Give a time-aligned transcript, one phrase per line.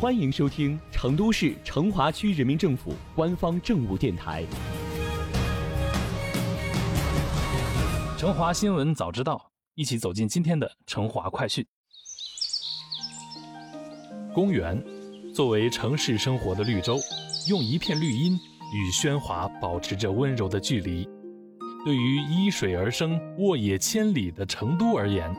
[0.00, 4.44] 欢迎收听成都市成华区人民政府官方政务电台
[8.16, 9.34] 《成华新闻早知道》，
[9.74, 11.66] 一起走进今天的成华快讯。
[14.32, 14.80] 公园
[15.34, 16.96] 作为城市生活的绿洲，
[17.48, 18.34] 用一片绿荫
[18.72, 21.08] 与喧哗保持着温柔的距离。
[21.84, 25.34] 对于依水而生、沃野千里的成都而言，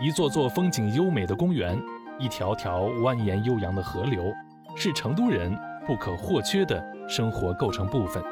[0.00, 1.76] 一座座风景优美的公园。
[2.18, 4.32] 一条条蜿蜒悠扬的河流，
[4.74, 8.22] 是成都人不可或缺的生活构成部分。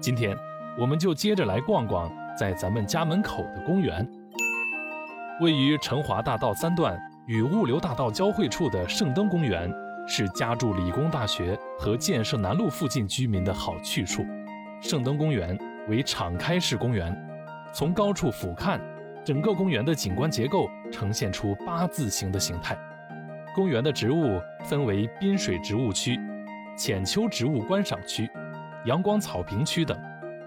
[0.00, 0.36] 今天，
[0.78, 4.06] 我们就接着来逛逛在咱们家门口的公园。
[5.40, 9.72] 位于成华大道三段与物流大道交汇处的圣灯公园，
[10.06, 14.24] 是家住理工大学和建设南路附近居民的好去处。
[14.80, 15.56] 圣灯公园
[15.88, 17.16] 为敞开式公园，
[17.72, 18.80] 从高处俯瞰。
[19.24, 22.76] 整个公园的景观结构呈现出八字形的形态。
[23.54, 26.18] 公园的植物分为滨水植物区、
[26.76, 28.28] 浅丘植物观赏区、
[28.84, 29.96] 阳光草坪区等，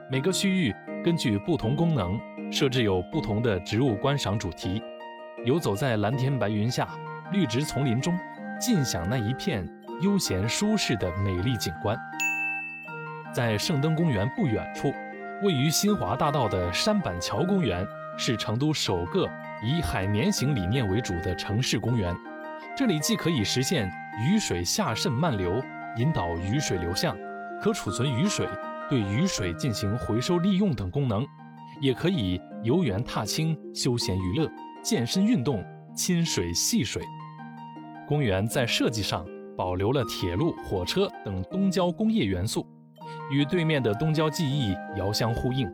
[0.09, 2.20] 每个区域根据不同功能
[2.52, 4.81] 设置有不同的植物观赏主题。
[5.46, 6.90] 游走在蓝天白云下、
[7.31, 8.18] 绿植丛林中，
[8.59, 9.64] 尽享那一片
[10.02, 11.96] 悠闲舒适的美丽景观。
[13.31, 14.92] 在圣灯公园不远处，
[15.44, 17.86] 位于新华大道的山板桥公园。
[18.18, 19.30] 是成都首个
[19.64, 22.16] 以海绵型理念为主的城市公园。
[22.78, 23.90] 这里既可以实现
[24.28, 25.62] 雨水下渗漫流，
[25.98, 27.16] 引导雨水流向，
[27.62, 28.48] 可储存雨水，
[28.90, 31.26] 对雨水进行回收利用等功能，
[31.82, 34.50] 也可以游园踏青、休闲娱乐、
[34.84, 35.64] 健身运动、
[35.96, 37.02] 亲水戏水。
[38.08, 39.26] 公园在设计上
[39.58, 42.68] 保留了铁路、火车等东郊工业元素，
[43.32, 45.70] 与对面的东郊记忆遥相呼应。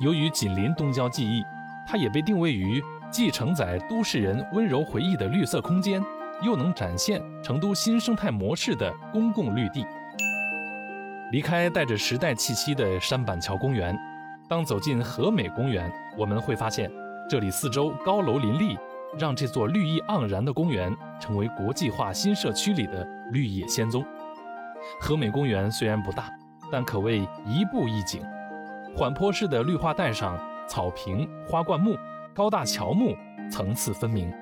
[0.00, 1.42] 由于紧邻东郊记忆。
[1.90, 6.04] 它也被定位于既承载都市人温柔回忆的绿色空间，
[6.42, 9.86] 又能展现成都新生态模式的公共绿地。
[11.32, 13.98] 离开带着时代气息的山板桥公园，
[14.46, 16.90] 当走进和美公园，我们会发现
[17.28, 18.76] 这里四周高楼林立，
[19.18, 24.04] 让这座绿意盎然的公园成为国际化新社区里的绿野仙踪。
[25.00, 26.30] 和美公园虽然不大，
[26.70, 28.22] 但可谓一步一景，
[28.94, 30.38] 缓坡式的绿化带上。
[30.68, 31.96] 草坪、花灌木、
[32.34, 33.16] 高大乔木
[33.50, 34.32] 层次分明，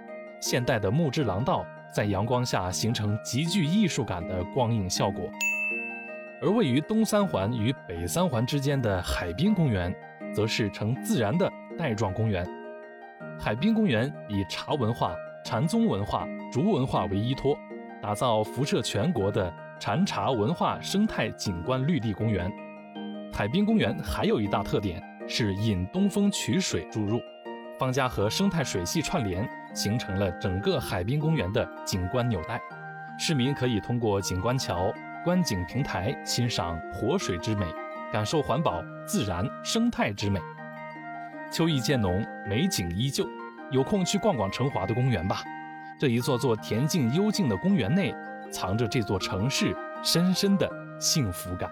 [0.40, 1.64] 现代的木质廊道
[1.94, 5.30] 在阳光下形成极具艺术感的光影效果。
[6.42, 9.94] 而位于东三环与北三环之间的海滨公园，
[10.34, 12.46] 则是呈自然的带状公园。
[13.38, 15.14] 海滨公园以茶文化、
[15.44, 17.56] 禅宗文化、竹文化为依托，
[18.02, 22.52] 打造辐射全国的禅茶文化生态景观绿地公园。
[23.32, 25.02] 海滨公园还有一大特点。
[25.28, 27.20] 是引东风取水注入，
[27.78, 32.60] 方家河生态水系串联，形成了整个海滨公园的景观纽带。
[33.18, 34.92] 市民可以通过景观桥、
[35.24, 37.66] 观景平台欣赏活水之美，
[38.12, 40.40] 感受环保、自然、生态之美。
[41.50, 43.26] 秋意渐浓，美景依旧，
[43.70, 45.42] 有空去逛逛成华的公园吧。
[45.98, 48.14] 这一座座恬静幽静的公园内，
[48.50, 50.70] 藏着这座城市深深的
[51.00, 51.70] 幸福感。